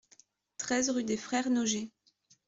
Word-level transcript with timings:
treize 0.57 0.89
rue 0.89 1.03
des 1.03 1.15
Frères 1.15 1.51
Noger 1.51 1.91